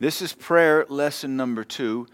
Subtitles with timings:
[0.00, 2.06] This is prayer lesson number two.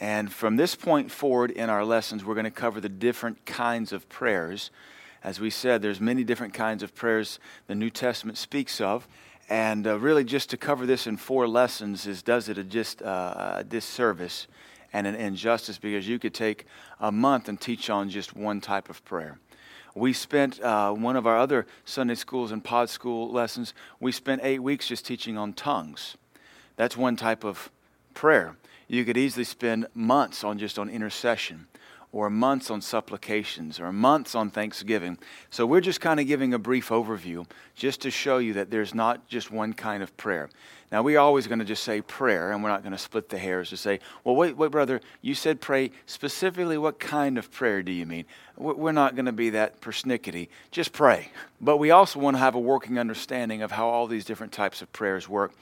[0.00, 3.92] And from this point forward in our lessons, we're going to cover the different kinds
[3.92, 4.72] of prayers.
[5.22, 7.38] As we said, there's many different kinds of prayers
[7.68, 9.06] the New Testament speaks of.
[9.48, 13.02] And uh, really, just to cover this in four lessons is does it a just
[13.02, 14.48] uh, a disservice
[14.92, 16.66] and an injustice because you could take
[16.98, 19.38] a month and teach on just one type of prayer.
[19.94, 23.74] We spent uh, one of our other Sunday schools and pod school lessons.
[24.00, 26.16] We spent eight weeks just teaching on tongues.
[26.78, 27.70] That's one type of
[28.14, 28.56] prayer.
[28.86, 31.66] You could easily spend months on just on intercession
[32.12, 35.18] or months on supplications or months on thanksgiving.
[35.50, 38.94] So we're just kind of giving a brief overview just to show you that there's
[38.94, 40.48] not just one kind of prayer.
[40.90, 43.36] Now, we're always going to just say prayer, and we're not going to split the
[43.36, 45.90] hairs to say, well, wait, wait, brother, you said pray.
[46.06, 48.24] Specifically, what kind of prayer do you mean?
[48.56, 50.48] We're not going to be that persnickety.
[50.70, 51.30] Just pray.
[51.60, 54.80] But we also want to have a working understanding of how all these different types
[54.80, 55.52] of prayers work.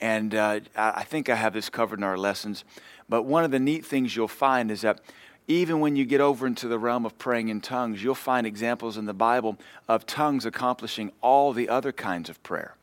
[0.00, 2.64] And uh, I think I have this covered in our lessons.
[3.08, 5.00] But one of the neat things you'll find is that
[5.48, 8.98] even when you get over into the realm of praying in tongues, you'll find examples
[8.98, 12.74] in the Bible of tongues accomplishing all the other kinds of prayer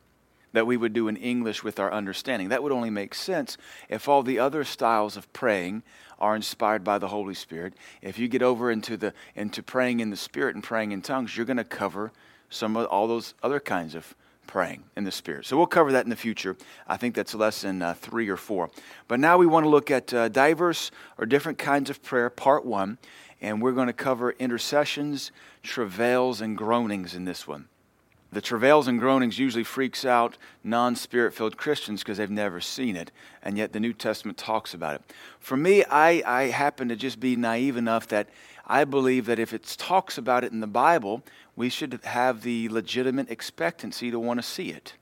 [0.52, 2.48] that we would do in English with our understanding.
[2.48, 3.56] That would only make sense
[3.88, 5.82] if all the other styles of praying
[6.18, 7.74] are inspired by the Holy Spirit.
[8.00, 11.36] If you get over into the into praying in the Spirit and praying in tongues,
[11.36, 12.10] you're going to cover
[12.48, 14.14] some of all those other kinds of
[14.46, 15.46] praying in the Spirit.
[15.46, 16.56] So we'll cover that in the future.
[16.86, 18.70] I think that's lesson uh, three or four.
[19.08, 22.64] But now we want to look at uh, diverse or different kinds of prayer, part
[22.64, 22.98] one,
[23.40, 25.30] and we're going to cover intercessions,
[25.62, 27.68] travails, and groanings in this one.
[28.32, 33.12] The travails and groanings usually freaks out non-spirit filled Christians because they've never seen it,
[33.42, 35.02] and yet the New Testament talks about it.
[35.38, 38.28] For me, I, I happen to just be naive enough that
[38.66, 41.22] I believe that if it talks about it in the Bible,
[41.54, 44.94] we should have the legitimate expectancy to want to see it.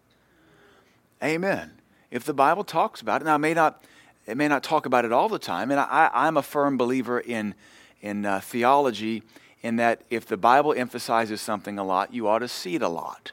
[1.22, 1.72] Amen.
[2.10, 3.82] If the Bible talks about it, now it may not,
[4.26, 7.18] it may not talk about it all the time, and I, I'm a firm believer
[7.18, 7.54] in,
[8.02, 9.22] in uh, theology
[9.62, 12.88] in that if the Bible emphasizes something a lot, you ought to see it a
[12.88, 13.32] lot.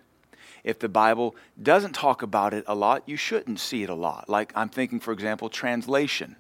[0.64, 4.30] If the Bible doesn't talk about it a lot, you shouldn't see it a lot.
[4.30, 6.38] Like I'm thinking, for example, translation,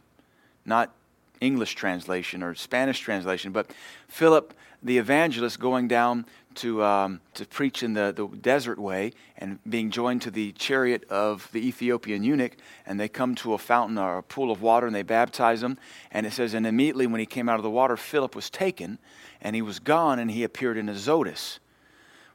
[0.65, 0.93] not
[1.41, 3.71] English translation or Spanish translation, but
[4.07, 4.53] Philip
[4.83, 6.25] the evangelist going down
[6.55, 11.03] to, um, to preach in the, the desert way and being joined to the chariot
[11.09, 14.87] of the Ethiopian eunuch, and they come to a fountain or a pool of water
[14.87, 15.77] and they baptize him.
[16.11, 18.97] And it says, And immediately when he came out of the water, Philip was taken
[19.39, 21.59] and he was gone and he appeared in Azotus.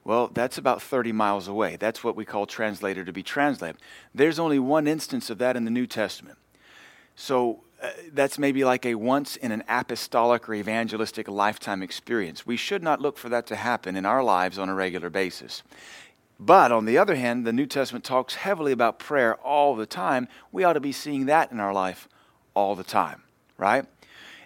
[0.04, 1.76] Well, that's about 30 miles away.
[1.76, 3.76] That's what we call translator to be translated.
[4.14, 6.38] There's only one instance of that in the New Testament.
[7.16, 7.64] So
[8.12, 12.46] that's maybe like a once in an apostolic or evangelistic lifetime experience.
[12.46, 15.62] We should not look for that to happen in our lives on a regular basis.
[16.38, 20.28] But on the other hand, the New Testament talks heavily about prayer all the time.
[20.52, 22.08] We ought to be seeing that in our life
[22.54, 23.22] all the time,
[23.56, 23.86] right?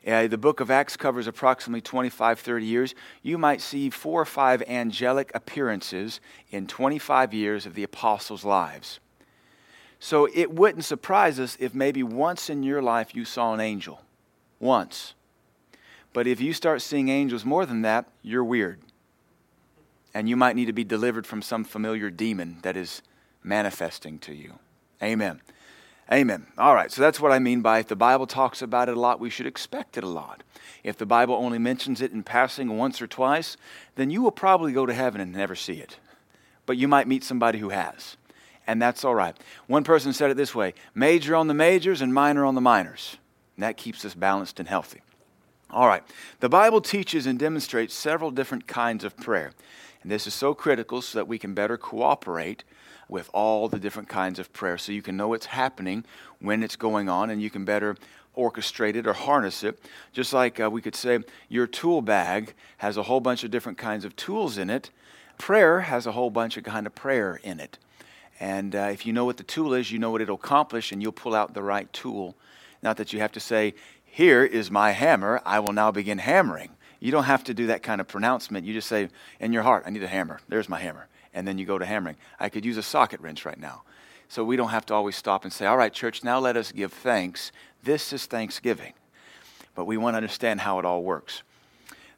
[0.07, 2.95] Uh, the book of Acts covers approximately 25, 30 years.
[3.23, 6.21] You might see four or five angelic appearances
[6.51, 8.99] in 25 years of the apostles' lives.
[10.01, 14.01] So it wouldn't surprise us if maybe once in your life you saw an angel.
[14.59, 15.15] Once.
[16.15, 18.81] But if you start seeing angels more than that, you're weird.
[20.15, 23.03] And you might need to be delivered from some familiar demon that is
[23.45, 24.59] manifesting to you.
[25.03, 25.41] Amen.
[26.13, 26.47] Amen.
[26.59, 29.01] All right, so that's what I mean by if the Bible talks about it a
[29.01, 30.43] lot, we should expect it a lot.
[30.83, 33.57] If the Bible only mentions it in passing once or twice,
[33.95, 35.99] then you will probably go to heaven and never see it.
[36.67, 38.17] But you might meet somebody who has
[38.71, 39.37] and that's all right.
[39.67, 43.17] One person said it this way major on the majors and minor on the minors.
[43.57, 45.01] And that keeps us balanced and healthy.
[45.71, 46.05] All right.
[46.39, 49.51] The Bible teaches and demonstrates several different kinds of prayer.
[50.03, 52.63] And this is so critical so that we can better cooperate
[53.09, 56.05] with all the different kinds of prayer so you can know what's happening
[56.39, 57.97] when it's going on and you can better
[58.39, 59.83] orchestrate it or harness it.
[60.13, 63.79] Just like uh, we could say your tool bag has a whole bunch of different
[63.79, 64.91] kinds of tools in it,
[65.39, 67.77] prayer has a whole bunch of kind of prayer in it.
[68.41, 71.03] And uh, if you know what the tool is, you know what it'll accomplish, and
[71.03, 72.35] you'll pull out the right tool.
[72.83, 73.75] Not that you have to say,
[74.05, 76.71] Here is my hammer, I will now begin hammering.
[77.01, 78.67] You don't have to do that kind of pronouncement.
[78.67, 80.41] You just say, In your heart, I need a hammer.
[80.49, 81.07] There's my hammer.
[81.35, 82.17] And then you go to hammering.
[82.41, 83.83] I could use a socket wrench right now.
[84.29, 86.73] So we don't have to always stop and say, All right, church, now let us
[86.73, 87.53] give thanks.
[87.83, 88.95] This is Thanksgiving.
[89.75, 91.43] But we want to understand how it all works.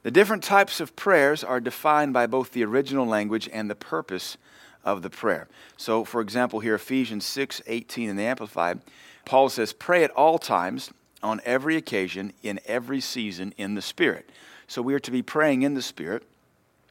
[0.04, 4.36] The different types of prayers are defined by both the original language and the purpose
[4.84, 5.48] of the prayer.
[5.76, 8.80] So, for example, here, Ephesians 6 18 in the Amplified,
[9.24, 10.90] Paul says, Pray at all times,
[11.22, 14.28] on every occasion, in every season, in the Spirit.
[14.66, 16.24] So, we are to be praying in the Spirit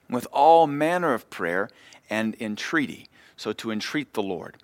[0.09, 1.69] with all manner of prayer
[2.09, 3.07] and entreaty.
[3.37, 4.57] So, to entreat the Lord.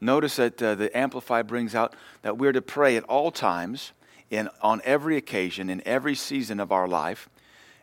[0.00, 3.92] Notice that uh, the Amplify brings out that we're to pray at all times,
[4.30, 7.28] in, on every occasion, in every season of our life.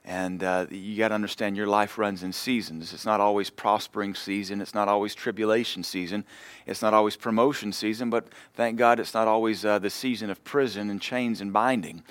[0.07, 2.93] And uh, you got to understand your life runs in seasons.
[2.93, 4.61] It's not always prospering season.
[4.61, 6.25] It's not always tribulation season.
[6.67, 8.11] It's not always promotion season.
[8.11, 12.03] But thank God it's not always uh, the season of prison and chains and binding.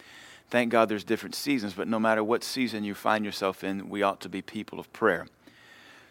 [0.50, 1.74] Thank God there's different seasons.
[1.74, 4.92] But no matter what season you find yourself in, we ought to be people of
[4.92, 5.28] prayer.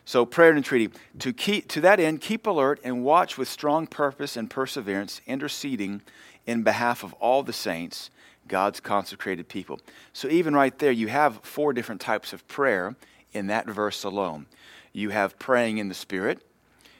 [0.05, 0.89] So, prayer and entreaty.
[1.19, 6.01] To, keep, to that end, keep alert and watch with strong purpose and perseverance, interceding
[6.45, 8.09] in behalf of all the saints,
[8.47, 9.79] God's consecrated people.
[10.11, 12.95] So, even right there, you have four different types of prayer
[13.31, 14.45] in that verse alone.
[14.91, 16.45] You have praying in the Spirit,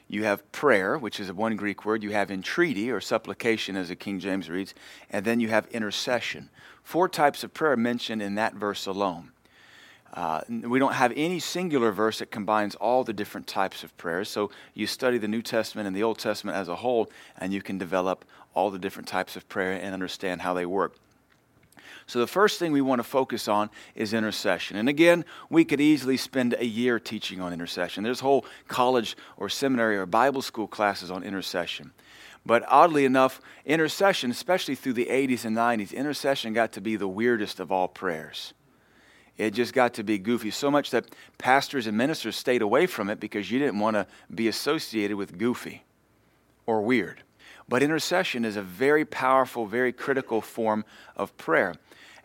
[0.07, 3.95] you have prayer, which is one Greek word, you have entreaty or supplication, as the
[3.95, 4.73] King James reads,
[5.09, 6.49] and then you have intercession.
[6.83, 9.31] Four types of prayer mentioned in that verse alone.
[10.13, 14.29] Uh, we don't have any singular verse that combines all the different types of prayers.
[14.29, 17.09] So you study the New Testament and the Old Testament as a whole,
[17.39, 18.23] and you can develop
[18.53, 20.95] all the different types of prayer and understand how they work.
[22.05, 24.77] So, the first thing we want to focus on is intercession.
[24.77, 28.03] And again, we could easily spend a year teaching on intercession.
[28.03, 31.91] There's whole college or seminary or Bible school classes on intercession.
[32.45, 37.07] But oddly enough, intercession, especially through the 80s and 90s, intercession got to be the
[37.07, 38.53] weirdest of all prayers.
[39.37, 41.05] It just got to be goofy so much that
[41.37, 45.37] pastors and ministers stayed away from it because you didn't want to be associated with
[45.37, 45.83] goofy
[46.65, 47.23] or weird.
[47.67, 51.75] But intercession is a very powerful, very critical form of prayer,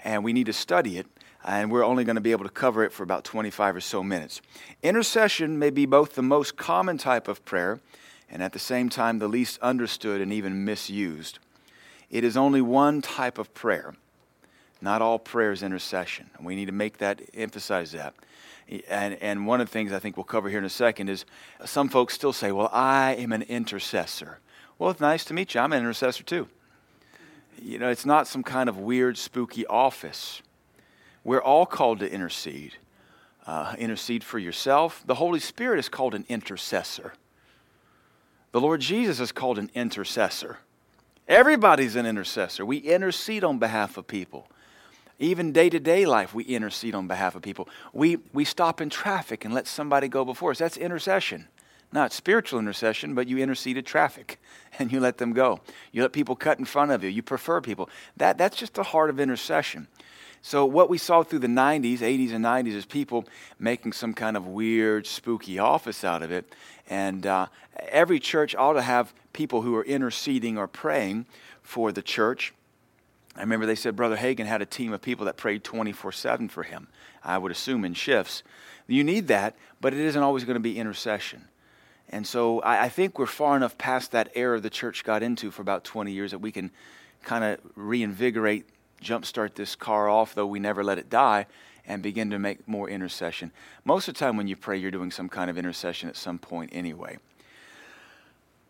[0.02, 1.06] and we need to study it.
[1.44, 4.02] And we're only going to be able to cover it for about 25 or so
[4.02, 4.42] minutes.
[4.82, 7.80] Intercession may be both the most common type of prayer
[8.28, 11.38] and at the same time the least understood and even misused.
[12.10, 13.94] It is only one type of prayer.
[14.80, 16.30] Not all prayer is intercession.
[16.40, 18.14] We need to make that, emphasize that.
[18.88, 21.24] And, and one of the things I think we'll cover here in a second is
[21.64, 24.38] some folks still say, well, I am an intercessor.
[24.78, 25.60] Well, it's nice to meet you.
[25.60, 26.48] I'm an intercessor too.
[27.60, 30.42] You know, it's not some kind of weird, spooky office.
[31.24, 32.74] We're all called to intercede.
[33.46, 35.02] Uh, intercede for yourself.
[35.06, 37.14] The Holy Spirit is called an intercessor.
[38.52, 40.58] The Lord Jesus is called an intercessor.
[41.26, 42.64] Everybody's an intercessor.
[42.64, 44.48] We intercede on behalf of people.
[45.18, 47.68] Even day to day life, we intercede on behalf of people.
[47.92, 50.58] We, we stop in traffic and let somebody go before us.
[50.58, 51.48] That's intercession.
[51.92, 54.40] Not spiritual intercession, but you intercede traffic
[54.78, 55.60] and you let them go.
[55.92, 57.10] You let people cut in front of you.
[57.10, 57.88] You prefer people.
[58.16, 59.88] That, that's just the heart of intercession.
[60.40, 63.24] So, what we saw through the 90s, 80s, and 90s is people
[63.58, 66.54] making some kind of weird, spooky office out of it.
[66.88, 67.46] And uh,
[67.88, 71.26] every church ought to have people who are interceding or praying
[71.60, 72.54] for the church
[73.38, 76.48] I remember they said Brother Hagin had a team of people that prayed 24 7
[76.48, 76.88] for him,
[77.22, 78.42] I would assume in shifts.
[78.88, 81.46] You need that, but it isn't always going to be intercession.
[82.10, 85.50] And so I, I think we're far enough past that era the church got into
[85.50, 86.70] for about 20 years that we can
[87.22, 88.66] kind of reinvigorate,
[89.02, 91.46] jumpstart this car off, though we never let it die,
[91.86, 93.50] and begin to make more intercession.
[93.84, 96.38] Most of the time when you pray, you're doing some kind of intercession at some
[96.38, 97.18] point anyway.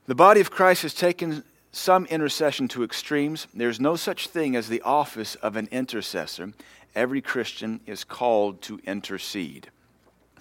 [0.07, 3.47] The body of Christ has taken some intercession to extremes.
[3.53, 6.53] There's no such thing as the office of an intercessor.
[6.95, 9.71] Every Christian is called to intercede.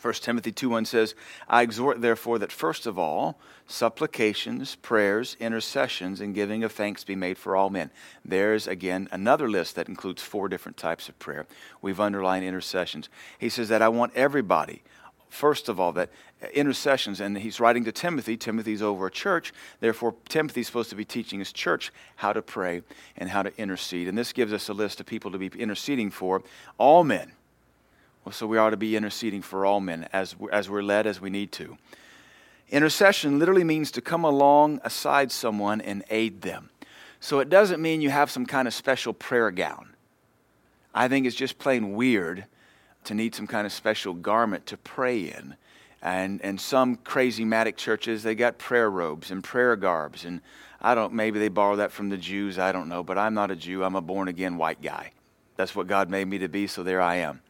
[0.01, 1.15] 1 Timothy 2 1 says,
[1.47, 7.15] I exhort therefore that first of all, supplications, prayers, intercessions, and giving of thanks be
[7.15, 7.89] made for all men.
[8.23, 11.45] There's again another list that includes four different types of prayer.
[11.81, 13.09] We've underlined intercessions.
[13.39, 14.83] He says that I want everybody,
[15.29, 16.09] first of all, that
[16.41, 18.37] uh, intercessions, and he's writing to Timothy.
[18.37, 22.83] Timothy's over a church, therefore, Timothy's supposed to be teaching his church how to pray
[23.17, 24.07] and how to intercede.
[24.07, 26.43] And this gives us a list of people to be interceding for
[26.77, 27.31] all men.
[28.29, 31.29] So we ought to be interceding for all men as, as we're led as we
[31.29, 31.77] need to.
[32.69, 36.69] Intercession literally means to come along aside someone and aid them.
[37.19, 39.95] So it doesn't mean you have some kind of special prayer gown.
[40.93, 42.45] I think it's just plain weird
[43.05, 45.55] to need some kind of special garment to pray in.
[46.01, 50.25] And, and some crazy matic churches, they got prayer robes and prayer garbs.
[50.25, 50.41] And
[50.81, 53.03] I don't, maybe they borrow that from the Jews, I don't know.
[53.03, 55.11] But I'm not a Jew, I'm a born again white guy.
[55.55, 57.41] That's what God made me to be, so there I am.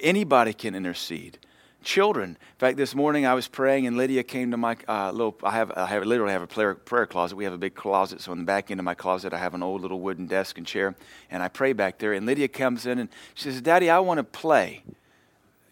[0.00, 1.38] Anybody can intercede
[1.82, 2.30] children.
[2.30, 5.36] In fact, this morning I was praying and Lydia came to my uh, little.
[5.42, 7.36] I have I have literally have a prayer, prayer closet.
[7.36, 9.54] We have a big closet, so in the back end of my closet I have
[9.54, 10.96] an old little wooden desk and chair,
[11.30, 12.12] and I pray back there.
[12.12, 14.82] And Lydia comes in and she says, "Daddy, I want to play."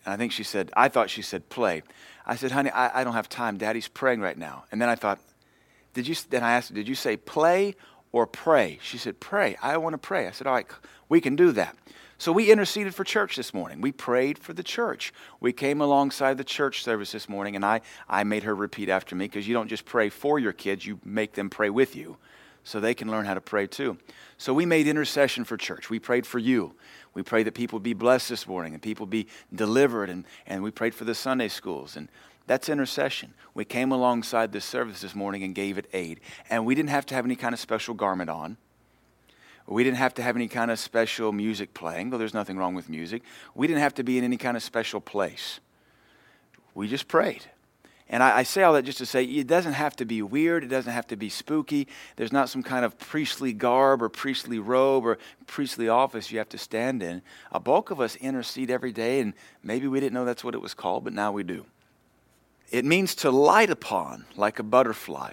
[0.05, 1.83] And I think she said, I thought she said play.
[2.27, 3.57] I said, honey, I, I don't have time.
[3.57, 4.65] Daddy's praying right now.
[4.71, 5.19] And then I thought,
[5.95, 6.15] did you?
[6.29, 7.75] Then I asked did you say play
[8.13, 8.79] or pray?
[8.83, 9.57] She said, pray.
[9.63, 10.27] I want to pray.
[10.27, 10.67] I said, all right,
[11.09, 11.77] we can do that.
[12.19, 13.81] So we interceded for church this morning.
[13.81, 15.13] We prayed for the church.
[15.41, 19.17] We came alongside the church service this morning, and I, I made her repeat after
[19.17, 22.17] me because you don't just pray for your kids, you make them pray with you
[22.63, 23.99] so they can learn how to pray too.
[24.39, 25.91] So we made intercession for church.
[25.91, 26.75] We prayed for you.
[27.13, 30.71] We prayed that people be blessed this morning and people be delivered, and, and we
[30.71, 31.97] prayed for the Sunday schools.
[31.97, 32.09] And
[32.47, 33.35] that's intercession.
[33.55, 36.21] We came alongside this service this morning and gave it aid.
[36.51, 38.57] And we didn't have to have any kind of special garment on.
[39.67, 42.75] We didn't have to have any kind of special music playing, though there's nothing wrong
[42.75, 43.23] with music.
[43.55, 45.61] We didn't have to be in any kind of special place.
[46.75, 47.47] We just prayed.
[48.09, 50.63] And I, I, say all that just to say it doesn't have to be weird.
[50.63, 51.89] It doesn't have to be spooky.
[52.17, 56.51] There's not some kind of priestly garb or priestly robe or priestly office you have
[56.51, 57.23] to stand in.
[57.51, 60.61] A bulk of us intercede every day, and maybe we didn't know that's what it
[60.61, 61.65] was called, but now we do.
[62.71, 65.33] It means to light upon like a butterfly.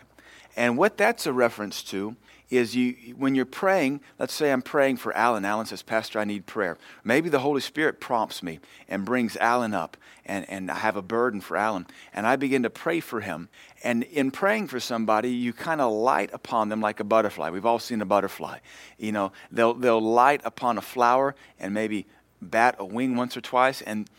[0.56, 2.16] And what that's a reference to
[2.52, 5.46] is you when you're praying, let's say I'm praying for Alan.
[5.46, 6.78] Alan says, Pastor, I need prayer.
[7.04, 11.02] Maybe the Holy Spirit prompts me and brings Alan up and, and I have a
[11.02, 11.88] burden for Alan.
[12.14, 13.50] And I begin to pray for him.
[13.84, 17.50] And in praying for somebody, you kind of light upon them like a butterfly.
[17.50, 18.60] We've all seen a butterfly.
[18.98, 22.06] You know, they'll they'll light upon a flower and maybe
[22.42, 24.10] bat a wing once or twice and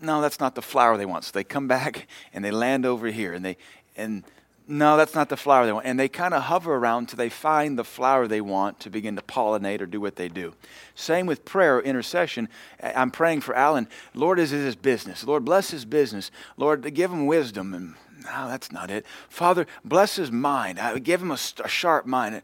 [0.00, 3.08] no that's not the flower they want so they come back and they land over
[3.08, 3.56] here and they
[3.96, 4.22] and
[4.68, 5.86] no, that's not the flower they want.
[5.86, 9.16] And they kind of hover around till they find the flower they want to begin
[9.16, 10.54] to pollinate or do what they do.
[10.94, 12.48] Same with prayer or intercession.
[12.80, 13.88] I'm praying for Alan.
[14.14, 15.24] Lord, is his business.
[15.24, 16.30] Lord, bless his business.
[16.56, 17.74] Lord, give him wisdom.
[17.74, 19.04] And no, that's not it.
[19.28, 20.78] Father, bless his mind.
[20.78, 22.42] I Give him a, a sharp mind.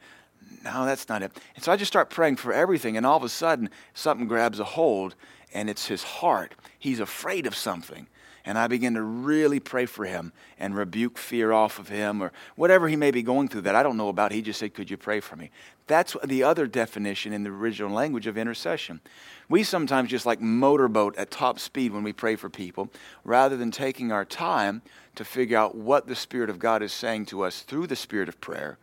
[0.65, 1.31] No, that's not it.
[1.55, 4.59] And so I just start praying for everything, and all of a sudden, something grabs
[4.59, 5.15] a hold,
[5.55, 6.55] and it's his heart.
[6.79, 8.09] He's afraid of something
[8.49, 12.33] and I begin to really pray for him and rebuke fear off of him or
[12.57, 14.33] whatever he may be going through that I don't know about.
[14.33, 15.51] He just said, Could you pray for me?
[15.87, 19.03] That's the other definition in the original language of intercession.
[19.51, 22.89] We sometimes just like motorboat at top speed when we pray for people
[23.23, 24.81] rather than taking our time
[25.17, 28.31] to figure out what the Spirit of God is saying to us through the Spirit
[28.31, 28.79] of prayer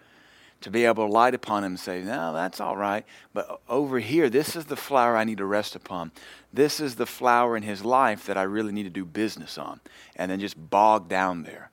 [0.62, 3.06] to be able to light upon him and say, No, that's all right.
[3.34, 6.12] But over here, this is the flower I need to rest upon.
[6.52, 9.80] This is the flower in his life that I really need to do business on.
[10.16, 11.70] And then just bog down there.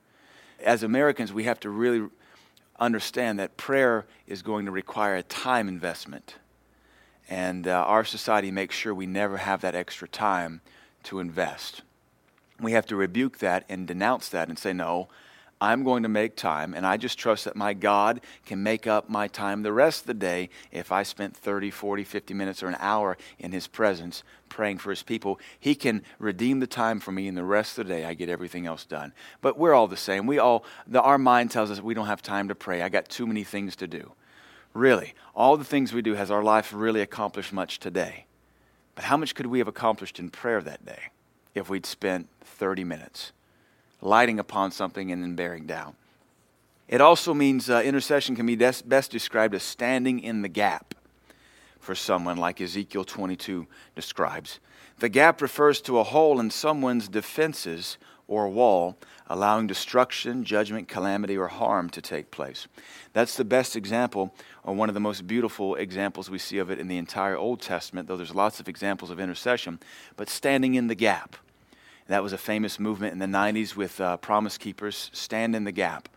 [0.63, 2.07] As Americans, we have to really
[2.79, 6.35] understand that prayer is going to require a time investment.
[7.29, 10.61] And uh, our society makes sure we never have that extra time
[11.03, 11.81] to invest.
[12.59, 15.07] We have to rebuke that and denounce that and say, No,
[15.63, 19.09] I'm going to make time, and I just trust that my God can make up
[19.09, 22.67] my time the rest of the day if I spent 30, 40, 50 minutes or
[22.67, 25.39] an hour in His presence praying for His people.
[25.57, 28.27] He can redeem the time for me, and the rest of the day I get
[28.27, 29.13] everything else done.
[29.39, 30.27] But we're all the same.
[30.27, 32.81] We all, the, our mind tells us we don't have time to pray.
[32.81, 34.11] I got too many things to do.
[34.73, 38.25] Really, all the things we do, has our life really accomplished much today?
[38.95, 41.03] But how much could we have accomplished in prayer that day
[41.55, 43.31] if we'd spent 30 minutes?
[44.03, 45.95] Lighting upon something and then bearing down.
[46.87, 50.93] It also means uh, intercession can be des- best described as standing in the gap
[51.79, 54.59] for someone, like Ezekiel 22 describes.
[54.99, 61.37] The gap refers to a hole in someone's defenses or wall, allowing destruction, judgment, calamity,
[61.37, 62.67] or harm to take place.
[63.11, 64.33] That's the best example,
[64.63, 67.61] or one of the most beautiful examples we see of it in the entire Old
[67.61, 69.79] Testament, though there's lots of examples of intercession,
[70.15, 71.35] but standing in the gap.
[72.07, 75.71] That was a famous movement in the 90s with uh, Promise Keepers, Stand in the
[75.71, 76.09] Gap.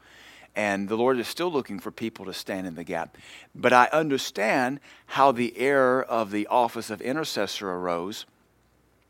[0.57, 3.19] And the Lord is still looking for people to stand in the gap.
[3.55, 8.25] But I understand how the error of the office of intercessor arose,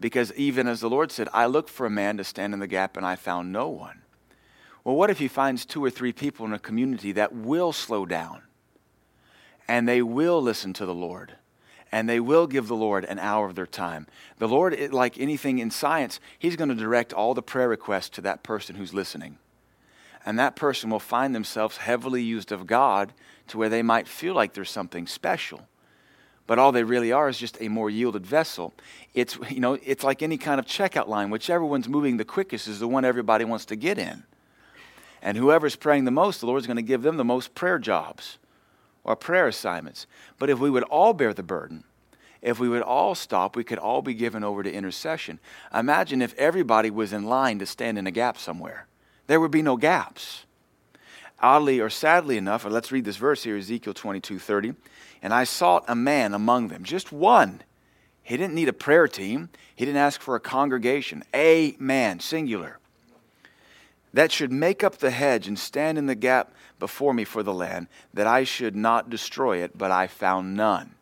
[0.01, 2.67] because even as the Lord said, I looked for a man to stand in the
[2.67, 4.03] gap and I found no one.
[4.83, 8.07] Well, what if he finds two or three people in a community that will slow
[8.07, 8.43] down
[9.69, 11.37] and they will listen to the Lord?
[11.93, 14.07] And they will give the Lord an hour of their time.
[14.39, 18.21] The Lord, like anything in science, He's going to direct all the prayer requests to
[18.23, 19.39] that person who's listening.
[20.25, 23.13] And that person will find themselves heavily used of God
[23.49, 25.69] to where they might feel like there's something special.
[26.49, 28.75] But all they really are is just a more yielded vessel.
[29.15, 31.31] It's, you know, it's like any kind of checkout line.
[31.31, 34.25] Whichever one's moving the quickest is the one everybody wants to get in.
[35.23, 38.39] And whoever's praying the most, the Lord's going to give them the most prayer jobs
[39.07, 40.07] or prayer assignments.
[40.39, 41.85] But if we would all bear the burden,
[42.43, 45.39] if we would all stop, we could all be given over to intercession.
[45.73, 48.87] Imagine if everybody was in line to stand in a gap somewhere.
[49.29, 50.45] There would be no gaps.
[51.41, 54.75] Oddly or sadly enough, or let's read this verse here, Ezekiel 22 30.
[55.23, 57.63] And I sought a man among them, just one.
[58.23, 61.23] He didn't need a prayer team, he didn't ask for a congregation.
[61.33, 62.79] A man, singular
[64.17, 67.55] that should make up the hedge and stand in the gap before me for the
[67.55, 70.95] land, that I should not destroy it, but I found none.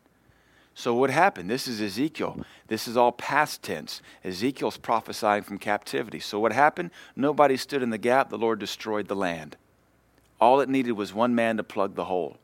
[0.75, 1.49] So, what happened?
[1.49, 2.45] This is Ezekiel.
[2.67, 4.03] This is all past tense.
[4.25, 6.19] Ezekiel's prophesying from captivity.
[6.19, 6.91] So, what happened?
[7.15, 8.29] Nobody stood in the gap.
[8.29, 9.57] The Lord destroyed the land.
[10.41, 12.39] All it needed was one man to plug the hole.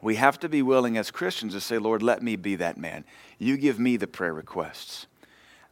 [0.00, 3.04] We have to be willing as Christians to say, Lord, let me be that man.
[3.38, 5.06] You give me the prayer requests.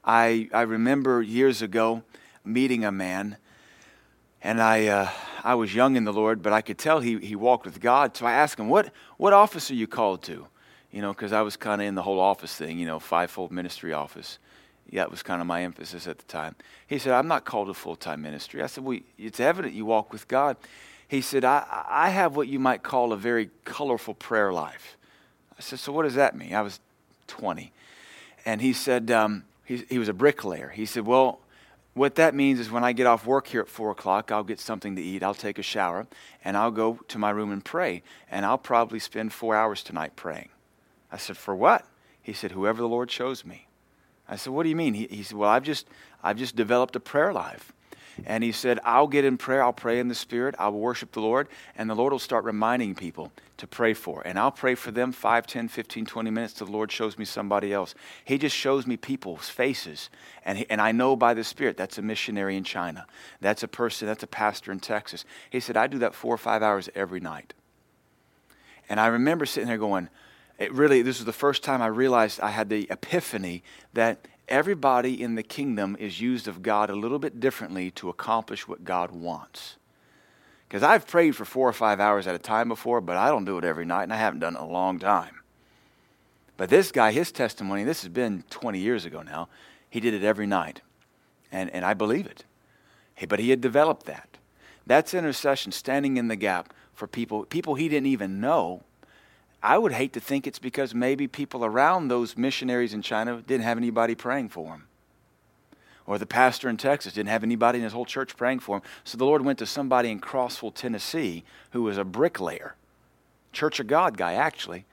[0.04, 2.02] I, I remember years ago
[2.44, 3.38] meeting a man,
[4.42, 5.10] and I, uh,
[5.44, 8.16] I was young in the Lord, but I could tell he, he walked with God.
[8.16, 10.46] So I asked him, What, what office are you called to?
[10.90, 13.52] You know, because I was kind of in the whole office thing, you know, fivefold
[13.52, 14.38] ministry office.
[14.88, 16.54] Yeah, it was kind of my emphasis at the time.
[16.86, 18.62] He said, I'm not called to full time ministry.
[18.62, 20.56] I said, Well, it's evident you walk with God.
[21.06, 24.96] He said, I, I have what you might call a very colorful prayer life.
[25.58, 26.54] I said, So what does that mean?
[26.54, 26.80] I was
[27.26, 27.70] 20.
[28.46, 30.70] And he said, um, he, he was a bricklayer.
[30.70, 31.40] He said, Well,
[31.94, 34.58] what that means is when I get off work here at 4 o'clock, I'll get
[34.58, 36.06] something to eat, I'll take a shower,
[36.44, 38.02] and I'll go to my room and pray.
[38.30, 40.48] And I'll probably spend four hours tonight praying.
[41.12, 41.86] I said, For what?
[42.20, 43.68] He said, Whoever the Lord shows me.
[44.28, 44.94] I said, What do you mean?
[44.94, 45.86] He, he said, Well, I've just,
[46.22, 47.72] I've just developed a prayer life.
[48.24, 49.62] And he said, I'll get in prayer.
[49.62, 50.54] I'll pray in the Spirit.
[50.58, 51.48] I'll worship the Lord.
[51.76, 54.22] And the Lord will start reminding people to pray for.
[54.24, 57.24] And I'll pray for them 5, 10, 15, 20 minutes till the Lord shows me
[57.24, 57.94] somebody else.
[58.24, 60.10] He just shows me people's faces.
[60.44, 63.06] And, he, and I know by the Spirit that's a missionary in China.
[63.40, 65.24] That's a person, that's a pastor in Texas.
[65.50, 67.54] He said, I do that four or five hours every night.
[68.88, 70.08] And I remember sitting there going,
[70.58, 75.20] it really, this was the first time I realized I had the epiphany that everybody
[75.20, 79.10] in the kingdom is used of God a little bit differently to accomplish what God
[79.10, 79.76] wants.
[80.68, 83.44] Because I've prayed for four or five hours at a time before, but I don't
[83.44, 85.40] do it every night, and I haven't done it in a long time.
[86.56, 89.48] But this guy, his testimony, this has been 20 years ago now,
[89.90, 90.80] he did it every night.
[91.52, 92.44] And, and I believe it.
[93.14, 94.38] Hey, but he had developed that.
[94.86, 98.82] That's intercession, standing in the gap for people, people he didn't even know
[99.64, 103.64] I would hate to think it's because maybe people around those missionaries in China didn't
[103.64, 104.88] have anybody praying for them.
[106.06, 108.82] Or the pastor in Texas didn't have anybody in his whole church praying for him.
[109.04, 112.74] So the Lord went to somebody in Crossville, Tennessee, who was a bricklayer,
[113.54, 114.84] Church of God guy, actually,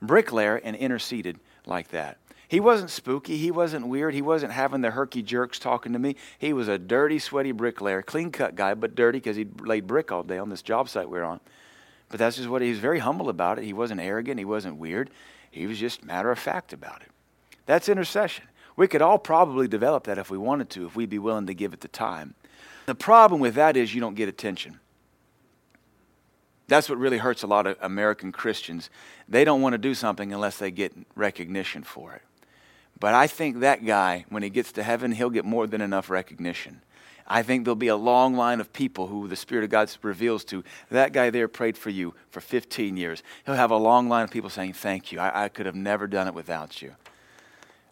[0.00, 2.18] bricklayer, and interceded like that.
[2.46, 3.36] He wasn't spooky.
[3.36, 4.14] He wasn't weird.
[4.14, 6.14] He wasn't having the herky jerks talking to me.
[6.38, 10.12] He was a dirty, sweaty bricklayer, clean cut guy, but dirty because he'd laid brick
[10.12, 11.40] all day on this job site we were on.
[12.10, 13.64] But that's just what he was very humble about it.
[13.64, 15.10] He wasn't arrogant, he wasn't weird.
[15.50, 17.08] He was just matter of fact about it.
[17.66, 18.44] That's intercession.
[18.76, 21.54] We could all probably develop that if we wanted to, if we'd be willing to
[21.54, 22.34] give it the time.
[22.86, 24.80] The problem with that is you don't get attention.
[26.66, 28.90] That's what really hurts a lot of American Christians.
[29.28, 32.22] They don't want to do something unless they get recognition for it.
[32.98, 36.10] But I think that guy, when he gets to heaven, he'll get more than enough
[36.10, 36.82] recognition.
[37.32, 40.42] I think there'll be a long line of people who the Spirit of God reveals
[40.46, 40.64] to.
[40.90, 43.22] That guy there prayed for you for 15 years.
[43.46, 45.20] He'll have a long line of people saying, Thank you.
[45.20, 46.96] I, I could have never done it without you.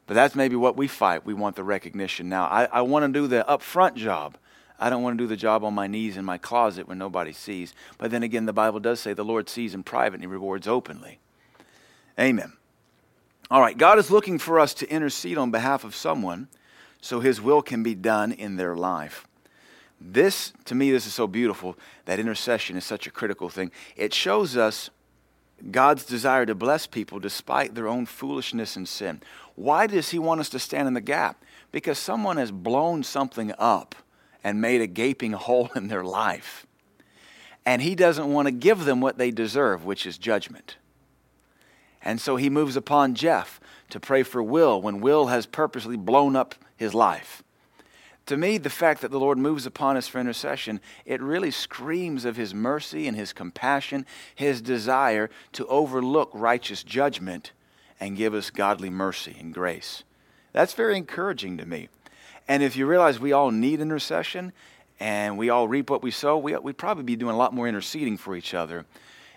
[0.08, 1.24] But that's maybe what we fight.
[1.24, 2.46] We want the recognition now.
[2.46, 4.36] I, I want to do the upfront job.
[4.76, 7.32] I don't want to do the job on my knees in my closet when nobody
[7.32, 7.74] sees.
[7.96, 10.66] But then again, the Bible does say the Lord sees in private and he rewards
[10.66, 11.20] openly.
[12.18, 12.54] Amen.
[13.52, 16.48] All right, God is looking for us to intercede on behalf of someone
[17.00, 19.27] so his will can be done in their life.
[20.00, 23.72] This, to me, this is so beautiful that intercession is such a critical thing.
[23.96, 24.90] It shows us
[25.70, 29.20] God's desire to bless people despite their own foolishness and sin.
[29.56, 31.44] Why does He want us to stand in the gap?
[31.72, 33.96] Because someone has blown something up
[34.44, 36.66] and made a gaping hole in their life.
[37.66, 40.76] And He doesn't want to give them what they deserve, which is judgment.
[42.02, 46.36] And so He moves upon Jeff to pray for Will when Will has purposely blown
[46.36, 47.42] up his life
[48.28, 52.24] to me, the fact that the Lord moves upon us for intercession, it really screams
[52.24, 57.52] of His mercy and His compassion, His desire to overlook righteous judgment
[58.00, 60.04] and give us godly mercy and grace.
[60.52, 61.88] That's very encouraging to me.
[62.46, 64.52] And if you realize we all need intercession
[65.00, 67.68] and we all reap what we sow, we, we'd probably be doing a lot more
[67.68, 68.86] interceding for each other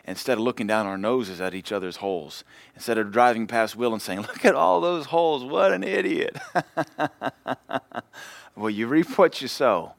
[0.06, 2.44] instead of looking down our noses at each other's holes.
[2.76, 6.38] Instead of driving past Will and saying, Look at all those holes, what an idiot.
[8.56, 9.94] Well, you reap what you sow.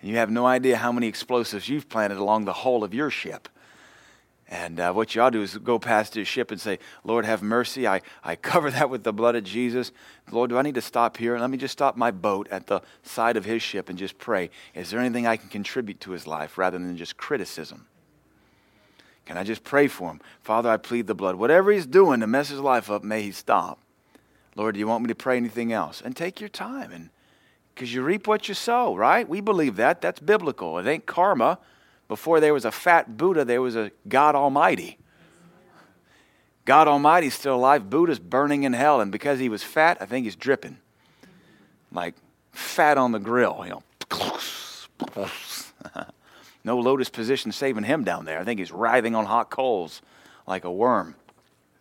[0.00, 3.10] And you have no idea how many explosives you've planted along the hull of your
[3.10, 3.48] ship.
[4.48, 7.24] And uh, what you ought to do is go past his ship and say, Lord,
[7.24, 7.88] have mercy.
[7.88, 9.92] I, I cover that with the blood of Jesus.
[10.30, 11.38] Lord, do I need to stop here?
[11.38, 14.50] Let me just stop my boat at the side of his ship and just pray.
[14.74, 17.86] Is there anything I can contribute to his life rather than just criticism?
[19.24, 20.20] Can I just pray for him?
[20.42, 21.36] Father, I plead the blood.
[21.36, 23.78] Whatever he's doing to mess his life up, may he stop.
[24.54, 26.02] Lord, do you want me to pray anything else?
[26.04, 27.08] And take your time and
[27.74, 29.28] because you reap what you sow, right?
[29.28, 30.00] We believe that.
[30.00, 30.78] That's biblical.
[30.78, 31.58] It ain't karma.
[32.08, 34.98] Before there was a fat Buddha, there was a God Almighty.
[36.64, 37.90] God Almighty's still alive.
[37.90, 39.00] Buddha's burning in hell.
[39.00, 40.78] And because he was fat, I think he's dripping.
[41.90, 42.14] Like
[42.52, 43.82] fat on the grill, you know.
[46.64, 48.38] no lotus position saving him down there.
[48.38, 50.02] I think he's writhing on hot coals
[50.46, 51.16] like a worm.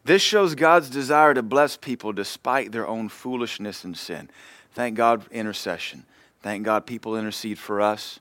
[0.04, 4.30] This shows God's desire to bless people despite their own foolishness and sin.
[4.73, 6.05] Thank God for intercession.
[6.41, 8.19] Thank God people intercede for us.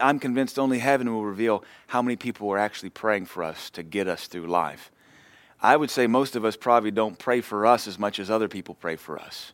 [0.00, 3.82] I'm convinced only heaven will reveal how many people are actually praying for us to
[3.82, 4.90] get us through life.
[5.62, 8.48] I would say most of us probably don't pray for us as much as other
[8.48, 9.52] people pray for us.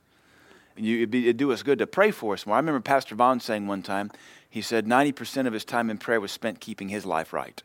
[0.77, 2.55] You, it'd, be, it'd do us good to pray for us more.
[2.55, 4.13] I remember Pastor Vaughn saying one time,
[4.49, 7.63] he said 90% of his time in prayer was spent keeping his life right.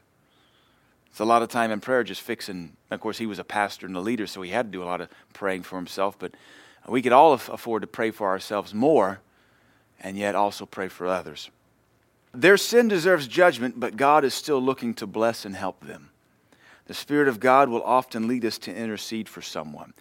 [1.11, 2.77] It's a lot of time in prayer just fixing.
[2.89, 4.85] Of course, he was a pastor and a leader, so he had to do a
[4.85, 6.17] lot of praying for himself.
[6.17, 6.33] But
[6.87, 9.19] we could all afford to pray for ourselves more
[9.99, 11.49] and yet also pray for others.
[12.33, 16.09] Their sin deserves judgment, but God is still looking to bless and help them.
[16.87, 19.93] The Spirit of God will often lead us to intercede for someone.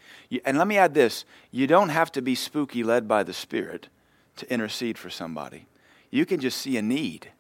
[0.45, 3.89] And let me add this you don't have to be spooky led by the Spirit
[4.37, 5.67] to intercede for somebody.
[6.11, 7.31] You can just see a need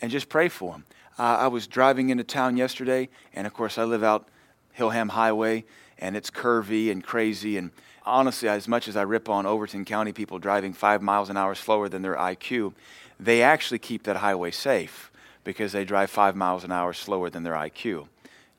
[0.00, 0.84] and just pray for them.
[1.18, 4.28] Uh, I was driving into town yesterday, and of course, I live out
[4.72, 5.64] Hilham Highway,
[6.00, 7.56] and it's curvy and crazy.
[7.56, 7.70] And
[8.04, 11.54] honestly, as much as I rip on Overton County people driving five miles an hour
[11.54, 12.72] slower than their IQ,
[13.18, 15.12] they actually keep that highway safe
[15.44, 18.08] because they drive five miles an hour slower than their IQ.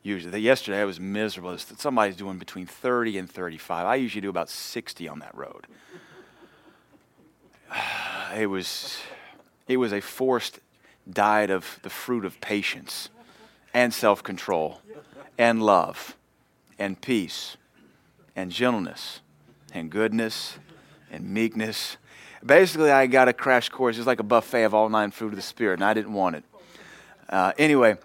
[0.03, 1.55] Usually, yesterday I was miserable.
[1.57, 3.85] Somebody's doing between 30 and 35.
[3.85, 5.67] I usually do about 60 on that road.
[8.33, 8.97] It was,
[9.67, 10.61] it was a forced
[11.11, 13.09] diet of the fruit of patience
[13.73, 14.79] and self control
[15.37, 16.15] and love
[16.81, 17.57] and peace
[18.35, 19.21] and gentleness
[19.73, 20.57] and goodness
[21.11, 21.97] and meekness.
[22.43, 25.35] Basically, I got a crash course, just like a buffet of all nine fruit of
[25.35, 26.43] the Spirit, and I didn't want it.
[27.29, 27.97] Uh, anyway,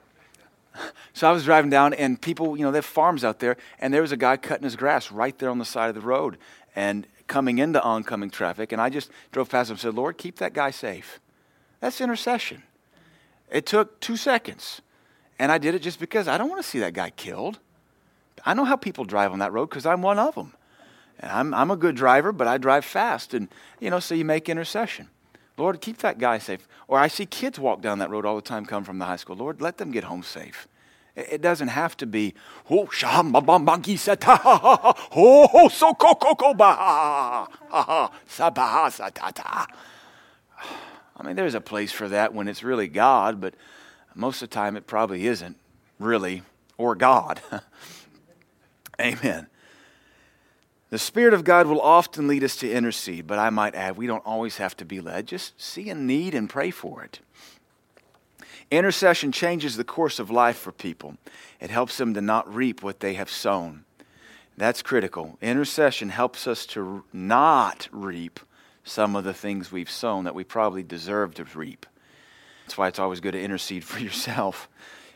[1.15, 3.95] so I was driving down, and people, you know, they have farms out there, and
[3.95, 6.37] there was a guy cutting his grass right there on the side of the road
[6.75, 8.73] and coming into oncoming traffic.
[8.73, 11.19] And I just drove past him and said, Lord, keep that guy safe.
[11.81, 12.63] That's intercession.
[13.51, 14.83] It took two seconds.
[15.39, 17.59] And I did it just because I don't want to see that guy killed.
[18.47, 20.55] I know how people drive on that road because I'm one of them.
[21.19, 23.35] And I'm, I'm a good driver, but I drive fast.
[23.35, 23.49] And,
[23.81, 25.09] you know, so you make intercession.
[25.59, 26.69] Lord, keep that guy safe.
[26.87, 29.17] Or I see kids walk down that road all the time come from the high
[29.17, 29.37] school.
[29.37, 30.69] Lord, let them get home safe.
[31.17, 32.35] It doesn't have to be,
[32.71, 36.05] oh, oh, so.
[41.17, 43.55] I mean, there's a place for that when it's really God, but
[44.15, 45.57] most of the time it probably isn't
[45.99, 46.43] really,
[46.77, 47.41] or God.
[49.01, 49.47] Amen.
[50.89, 54.07] The Spirit of God will often lead us to intercede, but I might add, we
[54.07, 55.27] don't always have to be led.
[55.27, 57.21] Just see a need and pray for it.
[58.71, 61.17] Intercession changes the course of life for people,
[61.61, 63.85] it helps them to not reap what they have sown.
[64.57, 65.37] That's critical.
[65.43, 68.41] Intercession helps us to not reap
[68.85, 71.85] some of the things we've sown that we probably deserve to reap.
[72.65, 74.69] That's why it's always good to intercede for yourself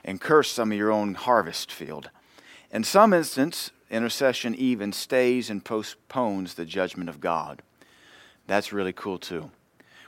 [0.05, 2.11] and curse some of your own harvest field.
[2.71, 7.63] In some instances, intercession even stays and postpones the judgment of God.
[8.47, 9.51] That's really cool too.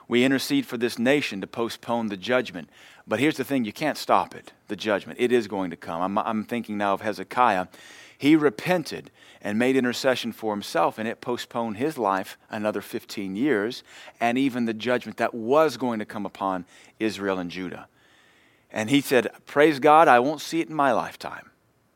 [0.09, 2.69] We intercede for this nation to postpone the judgment.
[3.07, 5.19] But here's the thing you can't stop it, the judgment.
[5.21, 6.03] It is going to come.
[6.03, 7.69] I'm, I'm thinking now of Hezekiah.
[8.17, 13.83] He repented and made intercession for himself, and it postponed his life another 15 years,
[14.21, 16.65] and even the judgment that was going to come upon
[17.01, 17.89] Israel and Judah.
[18.71, 21.51] And he said, Praise God, I won't see it in my lifetime,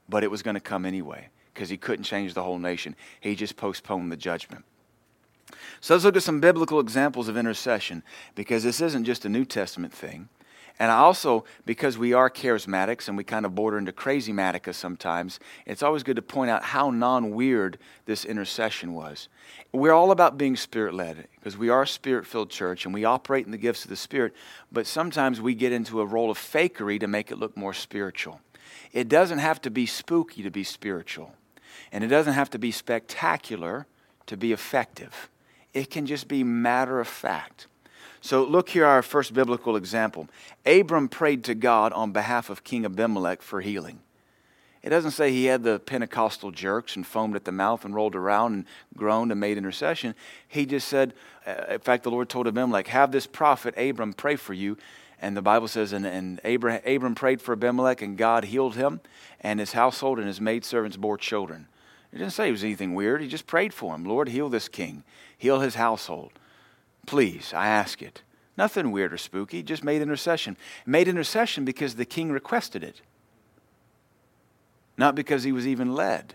[0.08, 2.94] but it was going to come anyway because he couldn't change the whole nation.
[3.20, 4.64] He just postponed the judgment.
[5.80, 8.02] So let's look at some biblical examples of intercession
[8.34, 10.28] because this isn't just a New Testament thing.
[10.78, 15.40] And also, because we are charismatics and we kind of border into crazy matica sometimes,
[15.64, 19.28] it's always good to point out how non weird this intercession was.
[19.72, 23.06] We're all about being spirit led because we are a spirit filled church and we
[23.06, 24.34] operate in the gifts of the Spirit,
[24.70, 28.40] but sometimes we get into a role of fakery to make it look more spiritual.
[28.92, 31.34] It doesn't have to be spooky to be spiritual.
[31.92, 33.86] And it doesn't have to be spectacular
[34.26, 35.28] to be effective,
[35.72, 37.68] it can just be matter of fact.
[38.20, 40.28] So, look here, our first biblical example.
[40.64, 44.00] Abram prayed to God on behalf of King Abimelech for healing.
[44.82, 48.14] It doesn't say he had the Pentecostal jerks and foamed at the mouth and rolled
[48.14, 48.64] around and
[48.96, 50.14] groaned and made intercession.
[50.46, 51.12] He just said,
[51.46, 54.76] uh, in fact, the Lord told Abimelech, Have this prophet Abram pray for you.
[55.20, 59.00] And the Bible says, and, and Abram, Abram prayed for Abimelech, and God healed him
[59.40, 61.68] and his household, and his maidservants bore children.
[62.12, 63.20] He didn't say it was anything weird.
[63.22, 64.04] He just prayed for him.
[64.04, 65.04] Lord, heal this king,
[65.36, 66.32] heal his household.
[67.06, 68.22] Please, I ask it.
[68.58, 70.56] Nothing weird or spooky, just made intercession.
[70.86, 73.02] Made intercession because the king requested it.
[74.96, 76.34] not because he was even led,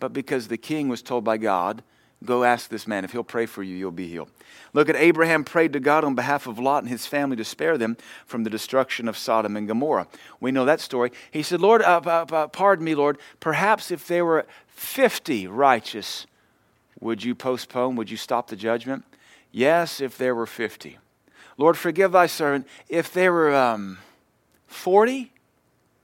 [0.00, 1.82] but because the king was told by God,
[2.24, 3.04] Go ask this man.
[3.04, 4.30] If he'll pray for you, you'll be healed.
[4.72, 7.78] Look at Abraham prayed to God on behalf of Lot and his family to spare
[7.78, 10.08] them from the destruction of Sodom and Gomorrah.
[10.40, 11.12] We know that story.
[11.30, 16.26] He said, Lord, uh, uh, uh pardon me, Lord, perhaps if there were 50 righteous,
[17.00, 17.96] would you postpone?
[17.96, 19.04] Would you stop the judgment?
[19.52, 20.98] Yes, if there were 50.
[21.56, 22.66] Lord, forgive thy servant.
[22.88, 23.98] If there were um,
[24.66, 25.30] 40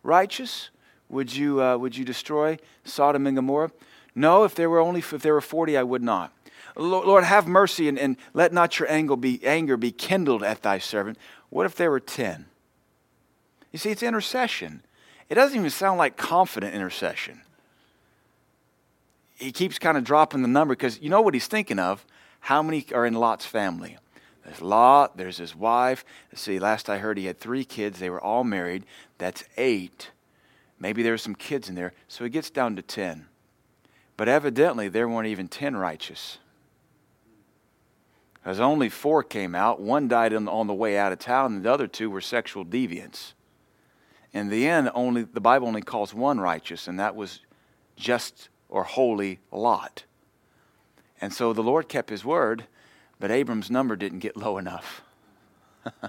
[0.05, 0.71] righteous,
[1.09, 3.73] would you, uh, would you destroy Sodom and Gomorrah?
[4.21, 6.31] No, if there were only if there were 40, I would not.
[6.77, 11.17] Lord, have mercy and, and let not your anger be, kindled at thy servant.
[11.49, 12.45] What if there were 10?
[13.73, 14.83] You see, it's intercession.
[15.31, 17.41] It doesn't even sound like confident intercession.
[19.37, 22.05] He keeps kind of dropping the number because you know what he's thinking of?
[22.41, 23.97] How many are in Lot's family?
[24.45, 26.05] There's Lot, there's his wife.
[26.35, 27.99] See, last I heard he had three kids.
[27.99, 28.85] They were all married.
[29.17, 30.11] That's eight.
[30.79, 31.95] Maybe there were some kids in there.
[32.07, 33.27] So he gets down to 10.
[34.21, 36.37] But evidently, there weren't even 10 righteous.
[38.35, 39.81] Because only four came out.
[39.81, 43.33] One died on the way out of town, and the other two were sexual deviants.
[44.35, 47.41] In the end, only the Bible only calls one righteous, and that was
[47.97, 50.05] just or holy Lot.
[51.19, 52.67] And so the Lord kept his word,
[53.19, 55.01] but Abram's number didn't get low enough.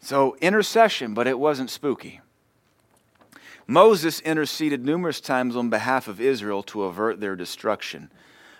[0.00, 2.22] so intercession, but it wasn't spooky.
[3.68, 8.10] Moses interceded numerous times on behalf of Israel to avert their destruction.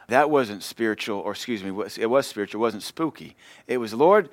[0.09, 3.35] That wasn't spiritual, or excuse me, it was spiritual, it wasn't spooky.
[3.67, 4.29] It was, Lord,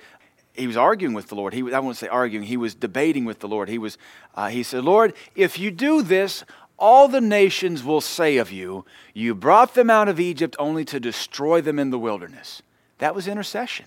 [0.53, 1.53] he was arguing with the Lord.
[1.53, 3.69] He, I won't say arguing, he was debating with the Lord.
[3.69, 3.97] He, was,
[4.35, 6.43] uh, he said, Lord, if you do this,
[6.77, 10.99] all the nations will say of you, You brought them out of Egypt only to
[10.99, 12.61] destroy them in the wilderness.
[12.97, 13.85] That was intercession.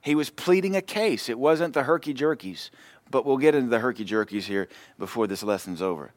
[0.00, 1.28] He was pleading a case.
[1.28, 2.70] It wasn't the herky jerkies,
[3.10, 6.12] but we'll get into the herky jerkies here before this lesson's over.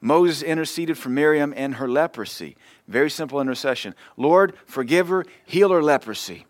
[0.00, 2.56] Moses interceded for Miriam and her leprosy.
[2.86, 3.94] Very simple intercession.
[4.16, 6.46] Lord, forgive her, heal her leprosy.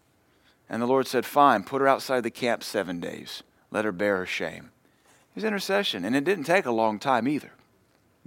[0.69, 3.43] And the Lord said, Fine, put her outside the camp seven days.
[3.71, 4.71] Let her bear her shame.
[5.31, 7.53] It was intercession, and it didn't take a long time either.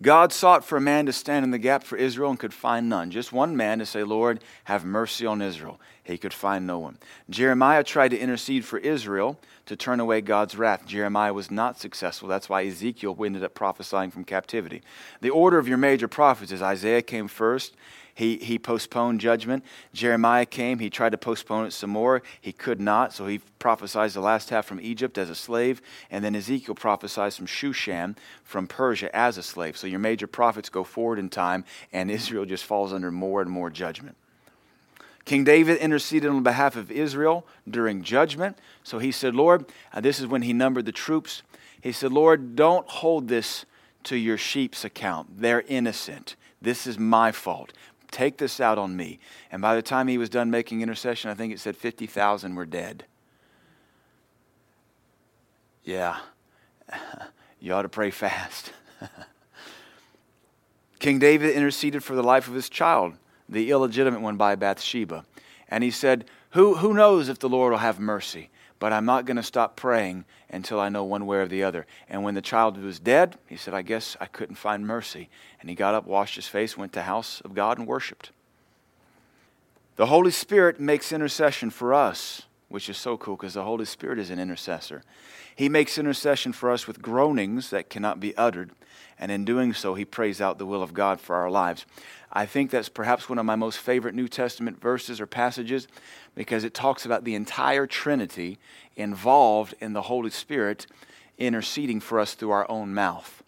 [0.02, 2.90] God sought for a man to stand in the gap for Israel and could find
[2.90, 3.12] none.
[3.12, 5.80] Just one man to say, Lord, have mercy on Israel.
[6.04, 6.98] He could find no one.
[7.30, 10.86] Jeremiah tried to intercede for Israel to turn away God's wrath.
[10.88, 12.28] Jeremiah was not successful.
[12.28, 14.82] That's why Ezekiel ended up prophesying from captivity.
[15.22, 17.76] The order of your major prophets is Isaiah came first,
[18.14, 19.64] he, he postponed judgment.
[19.94, 20.80] Jeremiah came.
[20.80, 22.22] He tried to postpone it some more.
[22.40, 25.82] He could not, so he prophesied the last half from Egypt as a slave.
[26.10, 29.78] And then Ezekiel prophesied from Shushan from Persia as a slave.
[29.78, 33.50] So your major prophets go forward in time, and Israel just falls under more and
[33.50, 34.18] more judgment.
[35.26, 38.58] King David interceded on behalf of Israel during judgment.
[38.84, 41.44] So he said, Lord, uh, this is when he numbered the troops.
[41.80, 43.66] He said, Lord, don't hold this
[44.04, 45.42] to your sheep's account.
[45.42, 46.36] They're innocent.
[46.62, 47.74] This is my fault.
[48.12, 49.20] Take this out on me.
[49.52, 52.66] And by the time he was done making intercession, I think it said 50,000 were
[52.66, 53.06] dead.
[55.84, 56.20] Yeah,
[57.60, 58.74] you ought to pray fast.
[61.00, 63.16] King David interceded for the life of his child,
[63.50, 65.26] the illegitimate one by Bathsheba.
[65.68, 68.52] And he said, Who, who knows if the Lord will have mercy?
[68.82, 71.86] But I'm not going to stop praying until I know one way or the other.
[72.10, 75.30] And when the child was dead, he said, I guess I couldn't find mercy.
[75.60, 78.32] And he got up, washed his face, went to the house of God, and worshiped.
[79.98, 84.18] The Holy Spirit makes intercession for us, which is so cool because the Holy Spirit
[84.18, 85.04] is an intercessor.
[85.56, 88.72] He makes intercession for us with groanings that cannot be uttered,
[89.20, 91.86] and in doing so, he prays out the will of God for our lives.
[92.34, 95.88] I think that's perhaps one of my most favorite New Testament verses or passages
[96.34, 98.58] because it talks about the entire Trinity
[98.96, 100.88] involved in the Holy Spirit
[101.38, 103.44] interceding for us through our own mouth.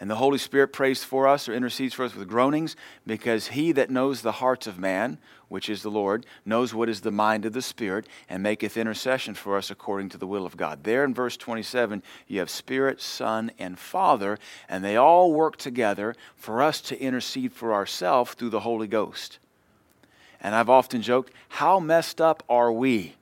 [0.00, 3.72] And the Holy Spirit prays for us or intercedes for us with groanings because he
[3.72, 5.18] that knows the hearts of man,
[5.48, 9.34] which is the Lord, knows what is the mind of the Spirit, and maketh intercession
[9.34, 10.84] for us according to the will of God.
[10.84, 16.14] There in verse 27, you have Spirit, Son, and Father, and they all work together
[16.36, 19.38] for us to intercede for ourselves through the Holy Ghost.
[20.40, 23.14] And I've often joked, how messed up are we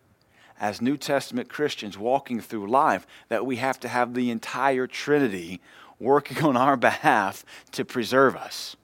[0.61, 5.61] as New Testament Christians walking through life that we have to have the entire Trinity
[5.99, 8.77] working on our behalf to preserve us?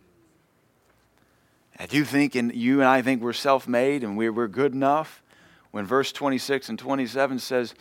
[1.77, 4.73] And you think, and you and I think we're self made and we're, we're good
[4.73, 5.23] enough?
[5.71, 7.75] When verse 26 and 27 says,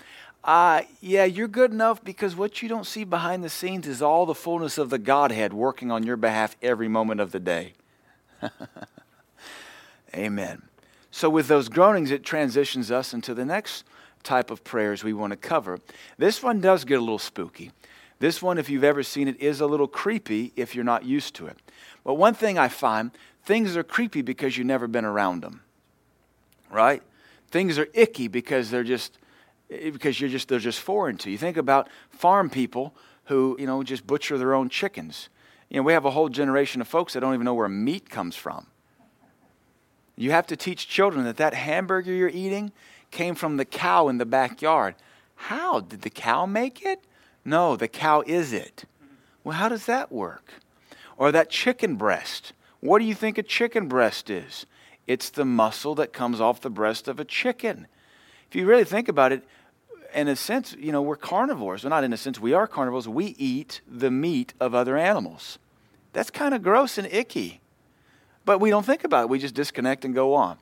[0.43, 4.25] uh, yeah, you're good enough because what you don't see behind the scenes is all
[4.25, 7.73] the fullness of the Godhead working on your behalf every moment of the day.
[10.15, 10.63] Amen.
[11.11, 13.83] So, with those groanings, it transitions us into the next
[14.23, 15.79] type of prayers we want to cover.
[16.17, 17.71] This one does get a little spooky
[18.19, 21.35] This one, if you've ever seen it, is a little creepy if you're not used
[21.35, 21.57] to it.
[22.03, 23.11] But one thing I find
[23.43, 25.61] things are creepy because you've never been around them,
[26.69, 27.03] right?
[27.49, 29.17] Things are icky because they're just
[29.69, 31.37] eh, because you're just they're just foreign to you.
[31.37, 32.93] Think about farm people
[33.25, 35.29] who you know just butcher their own chickens.
[35.69, 38.09] You know, we have a whole generation of folks that don't even know where meat
[38.09, 38.67] comes from.
[40.17, 42.71] You have to teach children that that hamburger you're eating
[43.09, 44.95] came from the cow in the backyard.
[45.35, 47.03] How did the cow make it?
[47.43, 48.85] No, the cow is it.
[49.43, 50.53] Well, how does that work?
[51.21, 52.51] Or that chicken breast.
[52.79, 54.65] What do you think a chicken breast is?
[55.05, 57.85] It's the muscle that comes off the breast of a chicken.
[58.49, 59.43] If you really think about it,
[60.15, 61.83] in a sense, you know, we're carnivores.
[61.83, 63.07] Well, not in a sense, we are carnivores.
[63.07, 65.59] We eat the meat of other animals.
[66.11, 67.61] That's kind of gross and icky.
[68.43, 69.29] But we don't think about it.
[69.29, 70.57] We just disconnect and go on.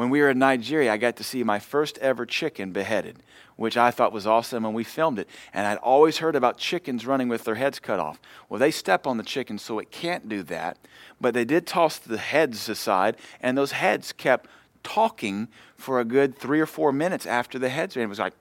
[0.00, 3.18] When we were in Nigeria, I got to see my first ever chicken beheaded,
[3.56, 5.28] which I thought was awesome, and we filmed it.
[5.52, 8.18] And I'd always heard about chickens running with their heads cut off.
[8.48, 10.78] Well, they step on the chicken, so it can't do that.
[11.20, 14.48] But they did toss the heads aside, and those heads kept
[14.82, 17.94] talking for a good three or four minutes after the heads.
[17.94, 18.32] Were and it was like,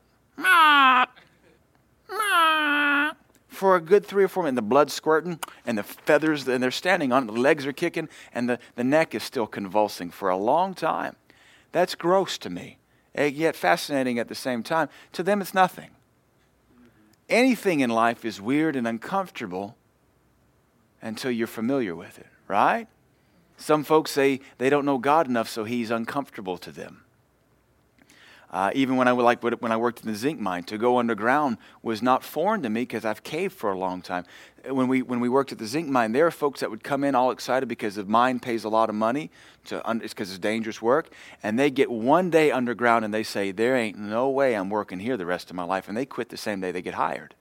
[3.50, 4.56] for a good three or four minutes.
[4.56, 7.34] The blood squirting and the feathers, and they're standing on it.
[7.34, 11.18] The legs are kicking, and the, the neck is still convulsing for a long time.
[11.72, 12.78] That's gross to me,
[13.16, 14.90] yet fascinating at the same time.
[15.14, 15.92] To them, it's nothing.
[17.28, 19.76] Anything in life is weird and uncomfortable
[21.02, 22.88] until you're familiar with it, right?
[23.58, 27.04] Some folks say they don't know God enough, so He's uncomfortable to them.
[28.52, 31.58] Uh, even when I like when I worked in the zinc mine, to go underground
[31.84, 34.26] was not foreign to me because I've caved for a long time.
[34.68, 37.04] When we when we worked at the zinc mine, there are folks that would come
[37.04, 39.30] in all excited because the mine pays a lot of money
[39.66, 41.10] to it's because it's dangerous work,
[41.44, 45.00] and they get one day underground and they say there ain't no way I'm working
[45.00, 47.36] here the rest of my life, and they quit the same day they get hired.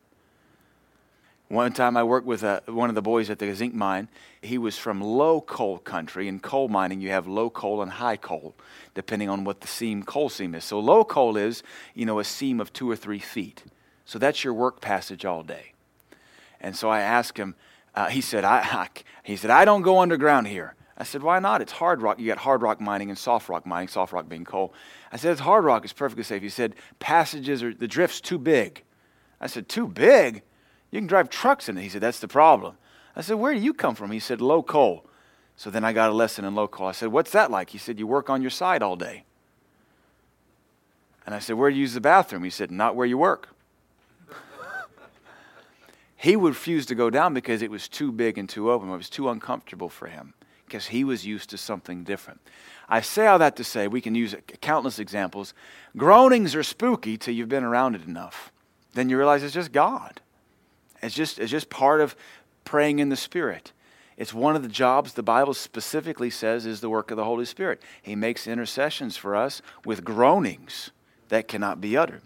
[1.48, 4.08] One time I worked with a, uh, one of the boys at the zinc mine.
[4.42, 6.28] He was from low coal country.
[6.28, 8.54] In coal mining, you have low coal and high coal,
[8.94, 10.64] depending on what the seam, coal seam is.
[10.64, 11.62] So low coal is,
[11.94, 13.64] you know, a seam of two or three feet.
[14.04, 15.72] So that's your work passage all day.
[16.60, 17.54] And so I asked him,
[17.94, 18.88] uh, he, said, I, I,
[19.22, 20.74] he said, I don't go underground here.
[20.96, 21.62] I said, why not?
[21.62, 22.18] It's hard rock.
[22.18, 24.74] You got hard rock mining and soft rock mining, soft rock being coal.
[25.12, 25.84] I said, it's hard rock.
[25.84, 26.42] It's perfectly safe.
[26.42, 28.82] He said, passages are, the drift's too big.
[29.40, 30.42] I said, too big?
[30.90, 31.82] You can drive trucks in it.
[31.82, 32.76] He said, That's the problem.
[33.14, 34.10] I said, Where do you come from?
[34.10, 35.04] He said, Low coal.
[35.56, 36.86] So then I got a lesson in low coal.
[36.86, 37.70] I said, What's that like?
[37.70, 39.24] He said, You work on your side all day.
[41.26, 42.44] And I said, Where do you use the bathroom?
[42.44, 43.50] He said, Not where you work.
[46.20, 48.90] He refused to go down because it was too big and too open.
[48.90, 50.34] It was too uncomfortable for him
[50.66, 52.40] because he was used to something different.
[52.88, 55.54] I say all that to say we can use countless examples.
[55.96, 58.50] Groanings are spooky till you've been around it enough.
[58.94, 60.20] Then you realize it's just God.
[61.00, 62.16] It's just, it's just part of
[62.64, 63.70] praying in the Spirit.
[64.16, 67.44] It's one of the jobs the Bible specifically says is the work of the Holy
[67.44, 67.80] Spirit.
[68.02, 70.90] He makes intercessions for us with groanings
[71.28, 72.22] that cannot be uttered.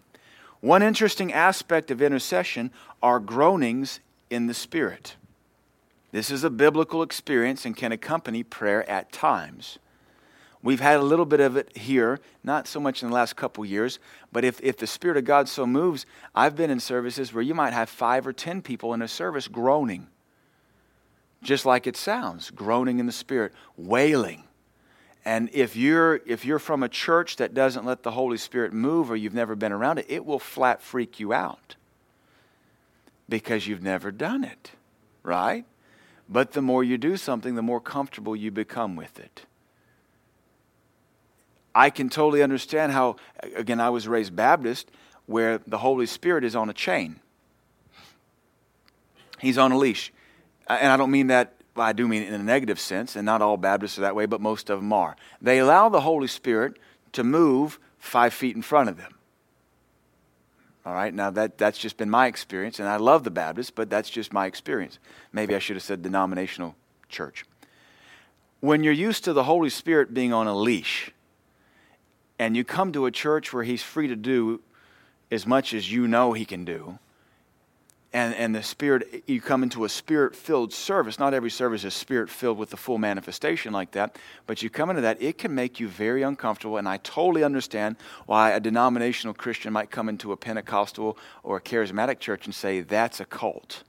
[0.62, 2.70] One interesting aspect of intercession
[3.02, 3.98] are groanings
[4.30, 5.16] in the Spirit.
[6.12, 9.80] This is a biblical experience and can accompany prayer at times.
[10.62, 13.64] We've had a little bit of it here, not so much in the last couple
[13.64, 13.98] years,
[14.30, 17.54] but if, if the Spirit of God so moves, I've been in services where you
[17.54, 20.06] might have five or ten people in a service groaning,
[21.42, 24.44] just like it sounds groaning in the Spirit, wailing.
[25.24, 29.10] And if you're, if you're from a church that doesn't let the Holy Spirit move
[29.10, 31.76] or you've never been around it, it will flat freak you out
[33.28, 34.72] because you've never done it,
[35.22, 35.64] right?
[36.28, 39.44] But the more you do something, the more comfortable you become with it.
[41.74, 43.16] I can totally understand how,
[43.54, 44.90] again, I was raised Baptist,
[45.26, 47.20] where the Holy Spirit is on a chain.
[49.38, 50.12] He's on a leash.
[50.68, 53.40] And I don't mean that, well, I do mean in a negative sense, and not
[53.40, 55.16] all Baptists are that way, but most of them are.
[55.40, 56.78] They allow the Holy Spirit
[57.12, 59.14] to move five feet in front of them.
[60.84, 63.88] All right, now that, that's just been my experience, and I love the Baptists, but
[63.88, 64.98] that's just my experience.
[65.32, 66.74] Maybe I should have said denominational
[67.08, 67.44] church.
[68.60, 71.12] When you're used to the Holy Spirit being on a leash,
[72.38, 74.60] and you come to a church where he's free to do
[75.30, 76.98] as much as you know he can do,
[78.12, 81.18] and, and the spirit you come into a spirit filled service.
[81.18, 84.90] Not every service is spirit filled with the full manifestation like that but you come
[84.90, 87.96] into that it can make you very uncomfortable and i totally understand
[88.26, 92.80] why a denominational christian might come into a pentecostal or a charismatic church and say
[92.80, 93.82] that's a cult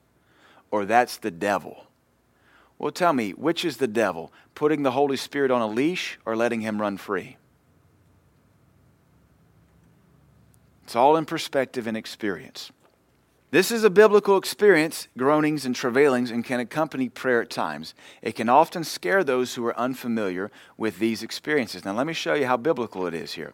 [0.73, 1.85] or that's the devil.
[2.79, 4.33] Well tell me which is the devil?
[4.55, 7.37] Putting the holy spirit on a leash or letting him run free?
[10.83, 12.71] It's all in perspective and experience.
[13.53, 17.93] This is a biblical experience, groanings and travailings, and can accompany prayer at times.
[18.23, 21.85] It can often scare those who are unfamiliar with these experiences.
[21.85, 23.53] Now, let me show you how biblical it is here.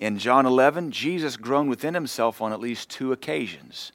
[0.00, 3.92] In John 11, Jesus groaned within himself on at least two occasions.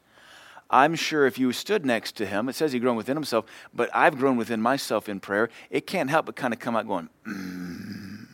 [0.69, 3.89] I'm sure if you stood next to him, it says he groaned within himself, but
[3.93, 5.49] I've groaned within myself in prayer.
[5.69, 8.27] It can't help but kind of come out going, mm.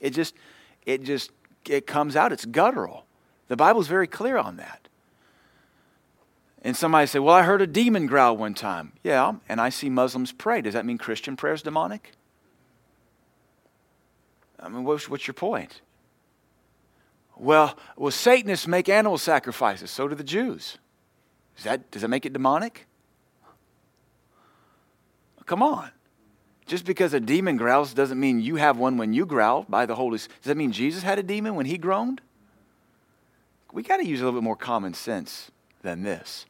[0.00, 0.34] it just,
[0.84, 1.30] it just,
[1.68, 2.32] it comes out.
[2.32, 3.06] It's guttural.
[3.46, 4.79] The Bible's very clear on that.
[6.62, 8.92] And somebody say, Well, I heard a demon growl one time.
[9.02, 10.60] Yeah, and I see Muslims pray.
[10.60, 12.12] Does that mean Christian prayer is demonic?
[14.58, 15.80] I mean, what's, what's your point?
[17.36, 19.90] Well, well, Satanists make animal sacrifices.
[19.90, 20.76] So do the Jews.
[21.56, 22.86] Is that, does that make it demonic?
[25.46, 25.90] Come on.
[26.66, 29.94] Just because a demon growls doesn't mean you have one when you growl by the
[29.94, 30.42] Holy Spirit.
[30.42, 32.20] Does that mean Jesus had a demon when he groaned?
[33.72, 35.50] We got to use a little bit more common sense
[35.82, 36.46] than this.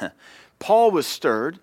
[0.58, 1.58] Paul was stirred,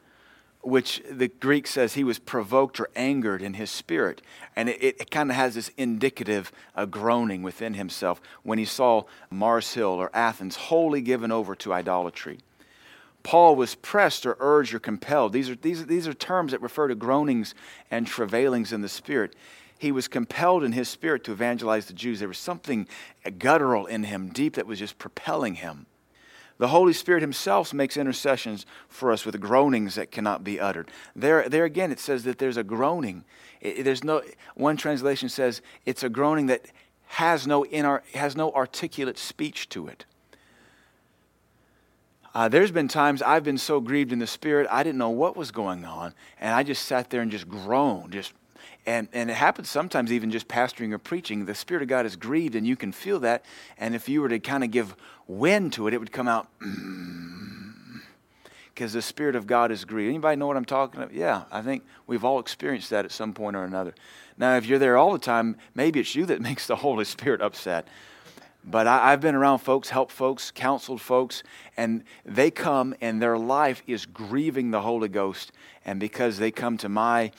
[0.62, 4.22] which the Greek says he was provoked or angered in his spirit.
[4.56, 9.04] And it, it kind of has this indicative uh, groaning within himself when he saw
[9.30, 12.40] Mars Hill or Athens wholly given over to idolatry.
[13.24, 15.34] Paul was pressed or urged or compelled.
[15.34, 17.54] These are, these, these are terms that refer to groanings
[17.90, 19.36] and travailings in the spirit.
[19.78, 22.20] He was compelled in his spirit to evangelize the Jews.
[22.20, 22.88] There was something
[23.40, 25.86] guttural in him, deep, that was just propelling him.
[26.62, 30.91] The Holy Spirit Himself makes intercessions for us with groanings that cannot be uttered.
[31.16, 33.24] There, there again, it says that there's a groaning.
[33.64, 34.22] There's no
[34.53, 36.68] one translation says it's a groaning that
[37.07, 40.05] has no inar, has no articulate speech to it.
[42.36, 45.36] Uh, there's been times I've been so grieved in the spirit, I didn't know what
[45.36, 48.34] was going on, and I just sat there and just groaned, just
[48.86, 51.45] and, and it happens sometimes even just pastoring or preaching.
[51.45, 53.45] The Spirit of God is grieved, and you can feel that.
[53.78, 54.95] And if you were to kind of give
[55.28, 56.47] wind to it, it would come out
[58.74, 60.09] because the Spirit of God is grieved.
[60.09, 61.14] Anybody know what I'm talking about?
[61.14, 63.93] Yeah, I think we've all experienced that at some point or another.
[64.38, 67.41] Now, if you're there all the time, maybe it's you that makes the Holy Spirit
[67.41, 67.88] upset.
[68.64, 71.41] But I, have been around folks, helped folks, counseled folks,
[71.78, 75.51] and they come and their life is grieving the Holy Ghost.
[75.84, 77.32] And because they come to my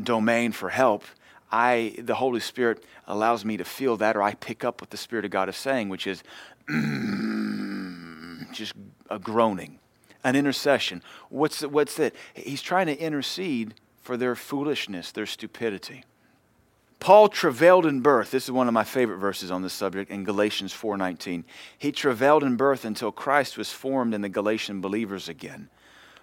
[0.00, 1.04] domain for help,
[1.52, 4.96] I the Holy Spirit allows me to feel that, or I pick up what the
[4.96, 6.22] Spirit of God is saying, which is
[8.52, 8.74] just
[9.08, 9.78] a groaning,
[10.22, 11.02] an intercession.
[11.28, 12.14] What's what's that?
[12.34, 16.04] He's trying to intercede for their foolishness, their stupidity.
[17.00, 18.30] Paul travailed in birth.
[18.30, 21.44] This is one of my favorite verses on this subject in Galatians 4:19.
[21.78, 25.70] He travailed in birth until Christ was formed in the Galatian believers again.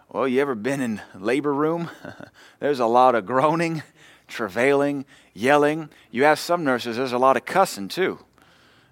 [0.09, 1.89] Well, you ever been in labor room?
[2.61, 3.83] there's a lot of groaning,
[4.29, 5.03] travailing,
[5.33, 5.89] yelling.
[6.11, 8.19] You ask some nurses, there's a lot of cussing too.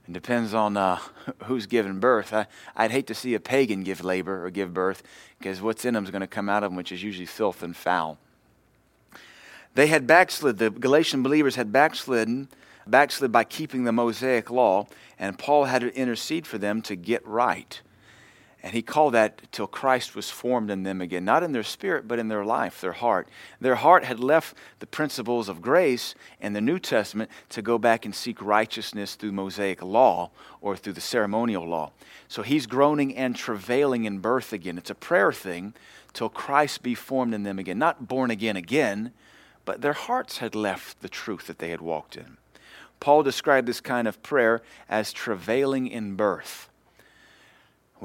[0.09, 0.99] It depends on uh,
[1.45, 2.33] who's giving birth.
[2.33, 2.47] I,
[2.77, 5.03] would hate to see a pagan give labor or give birth
[5.39, 7.63] because what's in them is going to come out of them, which is usually filth
[7.63, 8.17] and foul.
[9.73, 10.57] They had backslid.
[10.57, 12.49] The Galatian believers had backslidden,
[12.85, 14.87] backslid by keeping the Mosaic law,
[15.17, 17.79] and Paul had to intercede for them to get right.
[18.65, 22.07] And he called that till Christ was formed in them again, not in their spirit,
[22.07, 23.29] but in their life, their heart.
[23.61, 28.05] Their heart had left the principles of grace and the New Testament to go back
[28.05, 31.91] and seek righteousness through Mosaic law or through the ceremonial law.
[32.27, 34.79] So he's groaning and travailing in birth again.
[34.79, 35.75] It's a prayer thing
[36.13, 37.77] till Christ be formed in them again.
[37.77, 39.11] Not born again again,
[39.63, 42.37] but their hearts had left the truth that they had walked in.
[42.99, 46.67] Paul described this kind of prayer as travailing in birth.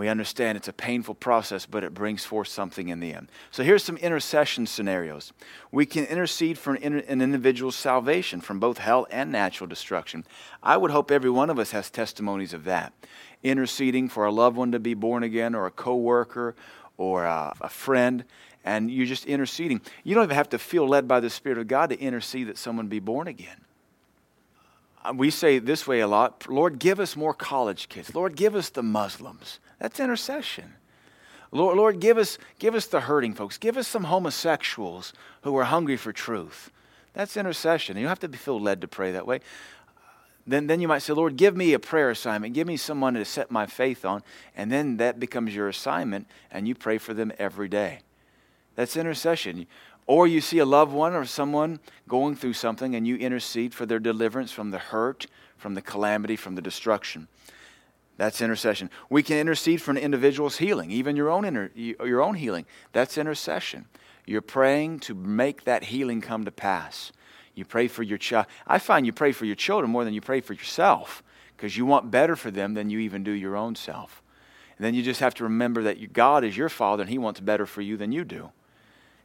[0.00, 3.28] We understand it's a painful process, but it brings forth something in the end.
[3.50, 5.34] So here's some intercession scenarios.
[5.70, 10.24] We can intercede for an, an, individual's salvation from both hell and natural destruction.
[10.62, 12.94] I would hope every one of us has testimonies of that.
[13.42, 16.54] Interceding for a loved one to be born again, or a coworker,
[16.96, 18.24] or a, a friend,
[18.64, 19.82] and you're just interceding.
[20.02, 22.56] You don't even have to feel led by the Spirit of God to intercede that
[22.56, 23.66] someone be born again
[25.04, 28.14] uh, we say this way a lot Lord, give us more college kids.
[28.14, 29.58] Lord, give us the Muslims.
[29.80, 30.74] That's intercession.
[31.52, 33.58] Lord, Lord, give us, give us the hurting folks.
[33.58, 35.12] Give us some homosexuals
[35.42, 36.70] who are hungry for truth.
[37.12, 37.96] That's intercession.
[37.96, 39.40] You don't have to feel led to pray that way.
[40.46, 42.54] Then, then you might say, Lord, give me a prayer assignment.
[42.54, 44.22] Give me someone to set my faith on.
[44.56, 48.00] And then that becomes your assignment, and you pray for them every day.
[48.76, 49.66] That's intercession.
[50.06, 53.86] Or you see a loved one or someone going through something, and you intercede for
[53.86, 55.26] their deliverance from the hurt,
[55.56, 57.28] from the calamity, from the destruction.
[58.20, 58.90] That's intercession.
[59.08, 62.66] We can intercede for an individual's healing, even your own, inter, your own healing.
[62.92, 63.86] That's intercession.
[64.26, 67.12] You're praying to make that healing come to pass.
[67.54, 68.44] You pray for your child.
[68.66, 71.22] I find you pray for your children more than you pray for yourself
[71.56, 74.22] because you want better for them than you even do your own self.
[74.76, 77.40] And then you just have to remember that God is your Father and He wants
[77.40, 78.50] better for you than you do.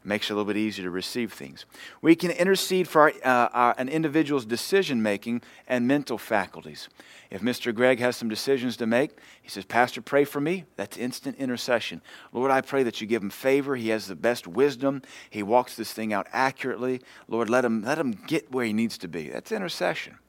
[0.05, 1.65] Makes it a little bit easier to receive things.
[1.99, 6.89] We can intercede for our, uh, our, an individual's decision making and mental faculties.
[7.31, 7.73] If Mr.
[7.73, 10.65] Greg has some decisions to make, he says, Pastor, pray for me.
[10.75, 12.01] That's instant intercession.
[12.31, 13.75] Lord, I pray that you give him favor.
[13.75, 15.01] He has the best wisdom.
[15.31, 17.01] He walks this thing out accurately.
[17.27, 19.29] Lord, let him, let him get where he needs to be.
[19.29, 20.19] That's intercession.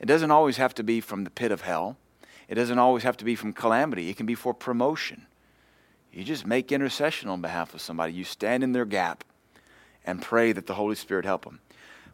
[0.00, 1.96] It doesn't always have to be from the pit of hell,
[2.46, 4.10] it doesn't always have to be from calamity.
[4.10, 5.26] It can be for promotion.
[6.14, 8.12] You just make intercession on behalf of somebody.
[8.12, 9.24] You stand in their gap
[10.04, 11.58] and pray that the Holy Spirit help them.